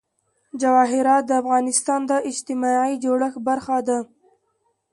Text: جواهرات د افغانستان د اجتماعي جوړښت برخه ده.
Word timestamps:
جواهرات 0.61 1.23
د 1.27 1.31
افغانستان 1.41 1.99
د 2.09 2.13
اجتماعي 2.29 2.93
جوړښت 3.03 3.39
برخه 3.47 3.77
ده. 3.87 3.99